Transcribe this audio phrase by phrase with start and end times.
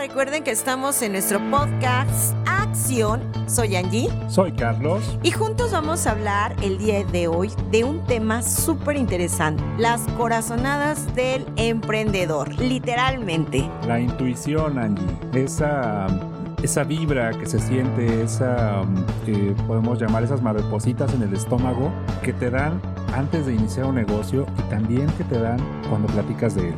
[0.00, 3.20] Recuerden que estamos en nuestro podcast Acción.
[3.46, 4.08] Soy Angie.
[4.30, 5.18] Soy Carlos.
[5.22, 10.00] Y juntos vamos a hablar el día de hoy de un tema súper interesante, las
[10.16, 13.68] corazonadas del emprendedor, literalmente.
[13.86, 15.04] La intuición, Angie,
[15.34, 16.06] esa
[16.62, 18.82] esa vibra que se siente, esa
[19.26, 21.90] que podemos llamar esas maripositas en el estómago
[22.22, 22.80] que te dan
[23.14, 25.58] antes de iniciar un negocio y también que te dan
[25.90, 26.74] cuando platicas de él.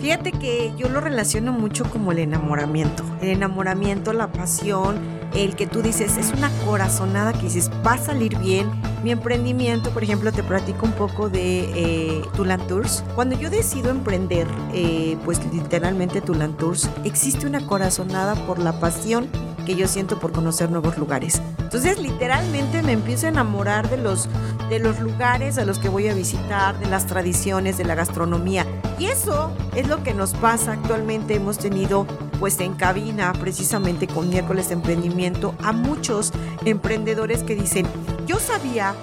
[0.00, 3.02] Fíjate que yo lo relaciono mucho como el enamoramiento.
[3.20, 4.96] El enamoramiento, la pasión,
[5.34, 8.70] el que tú dices, es una corazonada que dices, va a salir bien.
[9.02, 12.22] Mi emprendimiento, por ejemplo, te platico un poco de eh,
[12.68, 13.04] Tours.
[13.14, 19.28] Cuando yo decido emprender, eh, pues literalmente Tulan Tours, existe una corazonada por la pasión
[19.66, 21.42] que yo siento por conocer nuevos lugares.
[21.58, 24.28] Entonces, literalmente me empiezo a enamorar de los,
[24.70, 28.64] de los lugares a los que voy a visitar, de las tradiciones, de la gastronomía.
[28.98, 31.34] Y eso es lo que nos pasa actualmente.
[31.34, 32.06] Hemos tenido
[32.40, 36.32] pues en cabina precisamente con miércoles de emprendimiento a muchos
[36.64, 37.86] emprendedores que dicen,
[38.26, 38.94] yo sabía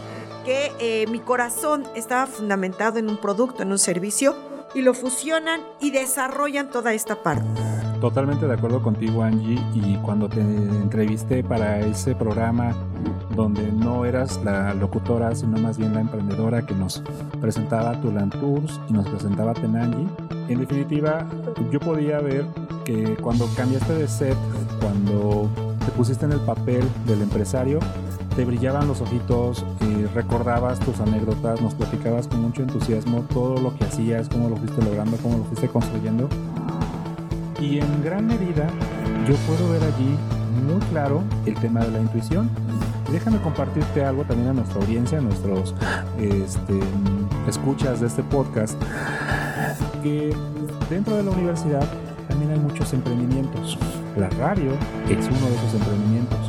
[0.45, 4.35] que eh, mi corazón estaba fundamentado en un producto, en un servicio,
[4.75, 7.62] y lo fusionan y desarrollan toda esta parte.
[8.03, 9.57] Totalmente de acuerdo contigo, Angie.
[9.73, 12.75] Y cuando te entrevisté para ese programa
[13.33, 17.01] donde no eras la locutora, sino más bien la emprendedora que nos
[17.39, 20.05] presentaba Tulan Tours y nos presentaba Tenangi,
[20.49, 21.25] en definitiva,
[21.71, 22.45] yo podía ver
[22.83, 24.37] que cuando cambiaste de set,
[24.81, 25.47] cuando
[25.85, 27.79] te pusiste en el papel del empresario,
[28.35, 33.73] te brillaban los ojitos, y recordabas tus anécdotas, nos platicabas con mucho entusiasmo todo lo
[33.77, 36.27] que hacías, cómo lo fuiste logrando, cómo lo fuiste construyendo.
[37.63, 38.67] Y en gran medida
[39.25, 40.17] yo puedo ver allí
[40.67, 42.49] muy claro el tema de la intuición.
[43.09, 45.73] Déjame compartirte algo también a nuestra audiencia, a nuestros
[46.19, 46.77] este,
[47.47, 48.77] escuchas de este podcast,
[50.03, 50.35] que
[50.89, 51.87] dentro de la universidad
[52.33, 53.77] también hay muchos emprendimientos.
[54.17, 54.71] La radio
[55.07, 56.39] es uno de esos emprendimientos.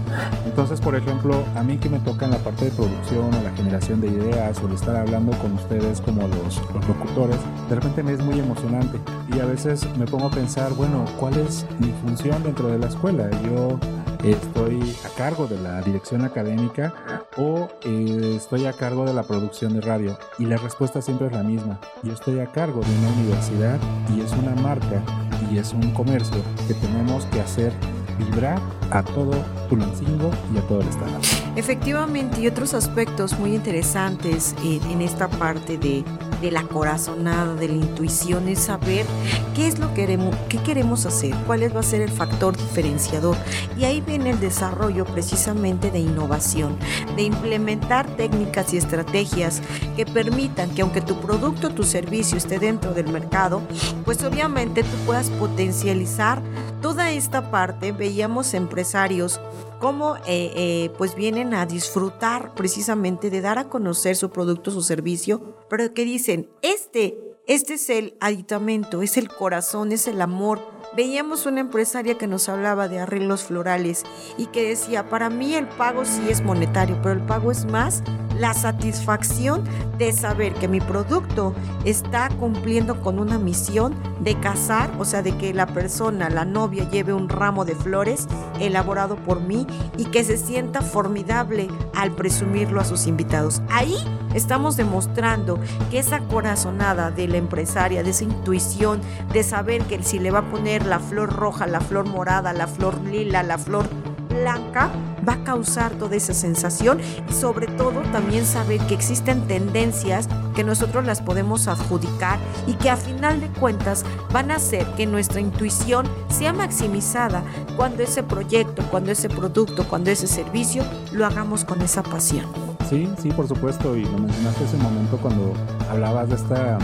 [0.47, 3.53] Entonces, por ejemplo, a mí que me toca en la parte de producción o la
[3.55, 7.37] generación de ideas o el estar hablando con ustedes como los, los locutores,
[7.69, 8.99] de repente me es muy emocionante
[9.35, 12.87] y a veces me pongo a pensar, bueno, ¿cuál es mi función dentro de la
[12.87, 13.29] escuela?
[13.43, 13.79] Yo
[14.25, 16.95] estoy a cargo de la dirección académica
[17.37, 20.19] o eh, estoy a cargo de la producción de radio?
[20.39, 21.79] Y la respuesta siempre es la misma.
[22.03, 23.79] Yo estoy a cargo de una universidad
[24.17, 25.03] y es una marca
[25.51, 27.73] y es un comercio que tenemos que hacer
[28.19, 28.61] vibrar
[28.91, 29.33] a todo
[29.69, 31.19] Tulancingo y a todo el estado.
[31.57, 36.05] Efectivamente, y otros aspectos muy interesantes en, en esta parte de,
[36.45, 39.07] de, la corazonada, de la intuición, es saber
[39.55, 43.37] qué es lo que queremos, qué queremos hacer, cuál va a ser el factor diferenciador.
[43.79, 46.77] Y ahí viene el desarrollo precisamente de innovación,
[47.17, 49.63] de implementar técnicas y estrategias
[49.97, 53.63] que permitan que aunque tu producto, tu servicio esté dentro del mercado,
[54.05, 56.43] pues obviamente tú puedas potencializar
[56.83, 57.93] toda esta parte.
[57.93, 59.41] Veíamos empresarios
[59.85, 64.81] cómo eh, eh, pues vienen a disfrutar precisamente de dar a conocer su producto, su
[64.81, 70.63] servicio, pero que dicen, este, este es el aditamento, es el corazón, es el amor.
[70.97, 74.05] Veíamos una empresaria que nos hablaba de arreglos florales
[74.39, 78.03] y que decía, para mí el pago sí es monetario, pero el pago es más
[78.39, 79.65] la satisfacción
[79.99, 85.37] de saber que mi producto está cumpliendo con una misión de casar, o sea, de
[85.37, 88.27] que la persona, la novia, lleve un ramo de flores
[88.61, 93.63] elaborado por mí y que se sienta formidable al presumirlo a sus invitados.
[93.71, 93.97] Ahí
[94.35, 95.59] estamos demostrando
[95.91, 99.01] que esa corazonada de la empresaria, de esa intuición,
[99.33, 102.67] de saber que si le va a poner la flor roja, la flor morada, la
[102.67, 103.87] flor lila, la flor
[104.35, 104.91] blanca,
[105.27, 110.65] va a causar toda esa sensación y sobre todo también saber que existen tendencias que
[110.65, 115.41] nosotros las podemos adjudicar y que a final de cuentas van a hacer que nuestra
[115.41, 117.43] intuición sea maximizada
[117.77, 122.47] cuando ese proyecto, cuando ese producto, cuando ese servicio lo hagamos con esa pasión.
[122.89, 125.55] Sí, sí, por supuesto, y lo mencionaste ese momento cuando
[125.91, 126.79] hablabas de esta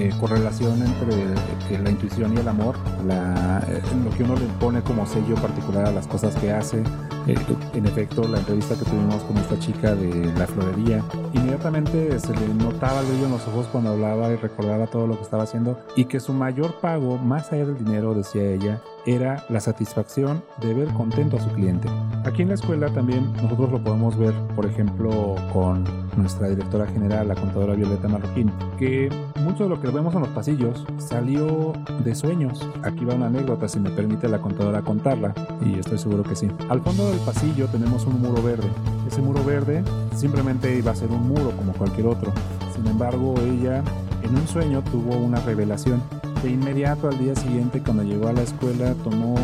[0.00, 2.74] eh, correlación entre eh, la intuición y el amor,
[3.06, 6.82] la, eh, lo que uno le pone como sello particular a las cosas que hace.
[7.26, 11.04] en efecto, la entrevista que tuvimos con esta chica de la florería,
[11.34, 15.22] inmediatamente se le notaba el en los ojos cuando hablaba y recordaba todo lo que
[15.22, 19.60] estaba haciendo y que su mayor pago, más allá del dinero, decía ella, era la
[19.60, 21.88] satisfacción de ver contento a su cliente.
[22.24, 25.84] Aquí en la escuela también nosotros lo podemos ver, por ejemplo, con
[26.16, 29.08] nuestra directora general, la contadora Violeta Marroquín, que
[29.40, 31.72] mucho de lo que vemos en los pasillos salió
[32.04, 32.66] de sueños.
[32.82, 36.48] Aquí va una anécdota, si me permite la contadora contarla, y estoy seguro que sí.
[36.68, 38.68] Al fondo del pasillo tenemos un muro verde.
[39.06, 39.82] Ese muro verde
[40.14, 42.32] simplemente iba a ser un muro como cualquier otro.
[42.74, 43.82] Sin embargo, ella
[44.22, 46.02] en un sueño tuvo una revelación.
[46.42, 49.36] De inmediato al día siguiente, cuando llegó a la escuela, tomó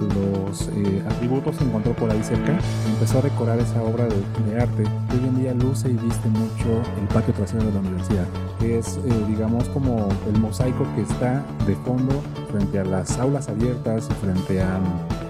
[0.00, 2.58] los eh, atributos que encontró por ahí cerca
[2.88, 4.84] empezó a decorar esa obra de, arte.
[5.10, 8.26] Que hoy en día luce y viste mucho el patio trasero de la universidad,
[8.60, 13.48] que es, eh, digamos, como el mosaico que está de fondo frente a las aulas
[13.48, 14.78] abiertas y frente a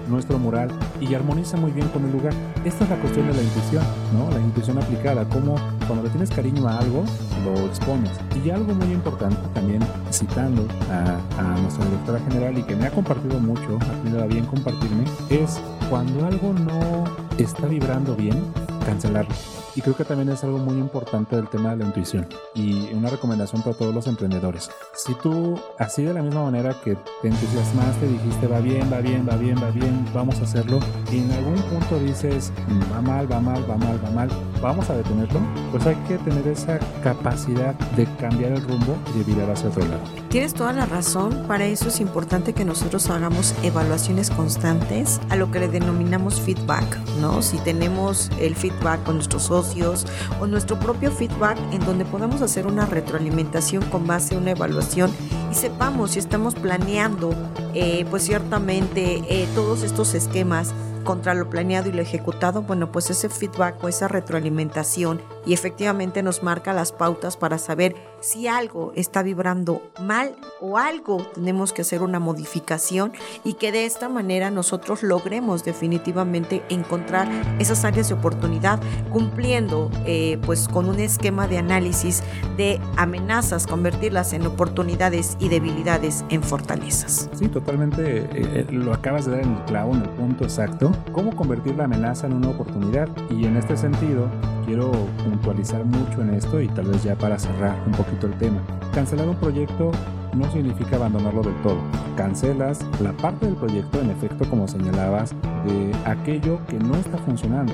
[0.07, 0.69] nuestro mural
[0.99, 2.33] y armoniza muy bien con el lugar.
[2.63, 4.29] Esta es la cuestión de la intuición, ¿no?
[4.31, 5.55] La intuición aplicada, como
[5.87, 7.03] cuando le tienes cariño a algo,
[7.43, 8.11] lo expones.
[8.43, 9.81] Y algo muy importante también,
[10.11, 14.45] citando a, a nuestra directora general y que me ha compartido mucho, ha tenido bien
[14.45, 15.59] compartirme, es
[15.89, 17.03] cuando algo no
[17.37, 18.43] está vibrando bien,
[18.85, 19.33] cancelarlo.
[19.75, 23.09] Y creo que también es algo muy importante del tema de la intuición y una
[23.09, 24.69] recomendación para todos los emprendedores.
[24.93, 29.27] Si tú, así de la misma manera que te entusiasmaste, dijiste va bien, va bien,
[29.29, 30.79] va bien, va bien, vamos a hacerlo,
[31.11, 32.53] y en algún punto dices
[32.93, 34.29] va mal, va mal, va mal, va mal,
[34.61, 35.39] vamos a detenerlo,
[35.71, 39.85] pues hay que tener esa capacidad de cambiar el rumbo y de virar hacia otro
[39.85, 40.01] lado.
[40.29, 45.51] Tienes toda la razón, para eso es importante que nosotros hagamos evaluaciones constantes a lo
[45.51, 47.41] que le denominamos feedback, ¿no?
[47.41, 50.05] Si tenemos el feedback con nuestros socios,
[50.39, 55.11] o nuestro propio feedback en donde podamos hacer una retroalimentación con base a una evaluación
[55.55, 57.33] sepamos si estamos planeando
[57.73, 60.73] eh, pues ciertamente eh, todos estos esquemas
[61.05, 66.23] contra lo planeado y lo ejecutado, bueno, pues ese feedback o esa retroalimentación y efectivamente
[66.23, 71.83] nos marca las pautas para saber si algo está vibrando mal o algo tenemos que
[71.83, 73.13] hacer una modificación
[73.43, 77.29] y que de esta manera nosotros logremos definitivamente encontrar
[77.59, 78.79] esas áreas de oportunidad
[79.11, 82.23] cumpliendo eh, pues con un esquema de análisis
[82.57, 87.29] de amenazas, convertirlas en oportunidades y debilidades en fortalezas.
[87.33, 90.91] Sí, totalmente eh, eh, lo acabas de dar en el clavo, en el punto exacto.
[91.11, 93.07] ¿Cómo convertir la amenaza en una oportunidad?
[93.29, 94.29] Y en este sentido,
[94.65, 94.91] quiero
[95.23, 98.59] puntualizar mucho en esto y tal vez ya para cerrar un poquito el tema.
[98.93, 99.91] Cancelar un proyecto
[100.33, 101.77] no significa abandonarlo del todo.
[102.17, 105.33] Cancelas la parte del proyecto, en efecto, como señalabas,
[105.65, 107.73] de aquello que no está funcionando.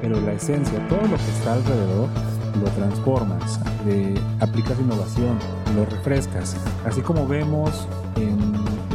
[0.00, 2.08] Pero la esencia, todo lo que está alrededor,
[2.62, 5.38] lo transformas, le aplicas innovación,
[5.76, 6.56] lo refrescas.
[6.86, 7.86] Así como vemos
[8.16, 8.37] en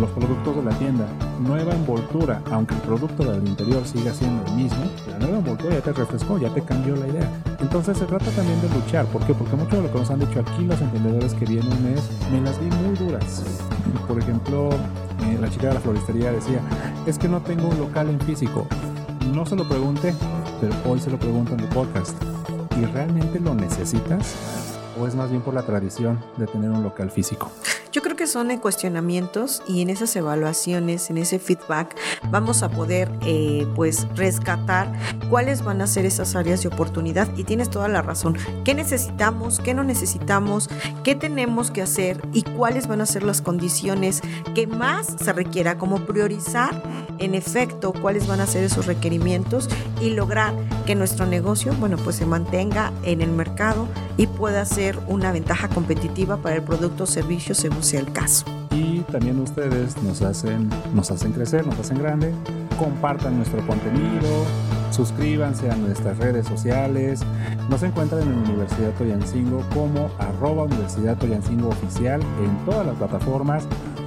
[0.04, 1.08] los productos de la tienda,
[1.40, 5.82] nueva envoltura, aunque el producto del interior siga siendo el mismo, la nueva envoltura ya
[5.82, 7.30] te refrescó, ya te cambió la idea.
[7.62, 9.34] Entonces se trata también de luchar, ¿por qué?
[9.34, 12.02] Porque mucho de lo que nos han dicho aquí los emprendedores que vienen es,
[12.34, 13.44] me las vi muy duras.
[14.06, 16.60] Por ejemplo, eh, la chica de la floristería decía,
[17.08, 18.68] es que no tengo un local en físico.
[19.34, 20.14] No se lo pregunté,
[20.60, 22.22] pero hoy se lo pregunto en el podcast.
[22.78, 24.36] ¿Y realmente lo necesitas?
[25.00, 27.50] ¿O es más bien por la tradición de tener un local físico?
[27.94, 31.96] Yo creo que son en cuestionamientos y en esas evaluaciones, en ese feedback,
[32.32, 34.92] vamos a poder eh, pues rescatar
[35.30, 38.36] cuáles van a ser esas áreas de oportunidad y tienes toda la razón.
[38.66, 39.60] ¿Qué necesitamos?
[39.60, 40.72] ¿Qué no necesitamos?
[41.04, 42.20] ¿Qué tenemos que hacer?
[42.34, 44.22] ¿Y cuáles van a ser las condiciones
[44.56, 45.78] que más se requiera?
[45.78, 46.82] Como priorizar
[47.20, 49.70] en efecto cuáles van a ser esos requerimientos
[50.02, 53.88] y lograr que nuestro negocio, bueno, pues se mantenga en el mercado
[54.18, 58.46] y pueda ser una ventaja competitiva para el producto o servicio según sea el caso.
[58.72, 62.34] Y también ustedes nos hacen, nos hacen crecer, nos hacen grande.
[62.78, 64.46] Compartan nuestro contenido,
[64.92, 67.22] suscríbanse a nuestras redes sociales.
[67.70, 73.66] Nos encuentran en Universidad Toyancingo como arroba Universidad Toyancingo oficial en todas las plataformas.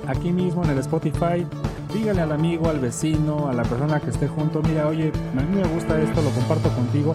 [0.08, 1.46] Aquí mismo en el Spotify,
[1.96, 5.56] dígale al amigo, al vecino, a la persona que esté junto, mira, oye, a mí
[5.56, 7.12] me gusta esto, lo comparto contigo.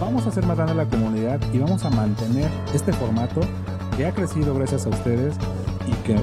[0.00, 3.40] Vamos a hacer más grande la comunidad y vamos a mantener este formato
[3.96, 5.36] que ha crecido gracias a ustedes
[5.86, 6.16] y que,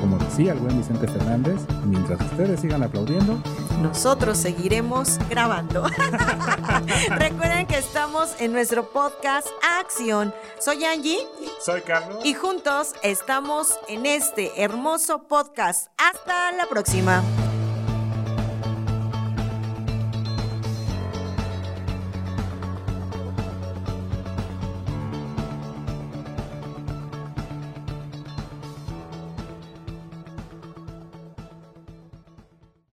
[0.00, 3.38] como decía el buen Vicente Fernández, mientras ustedes sigan aplaudiendo,
[3.80, 5.84] nosotros seguiremos grabando.
[7.10, 9.46] Recuerden que estamos en nuestro podcast
[9.80, 10.34] Acción.
[10.58, 11.26] Soy Angie.
[11.60, 12.24] Soy Carlos.
[12.24, 15.88] Y juntos estamos en este hermoso podcast.
[15.96, 17.22] Hasta la próxima.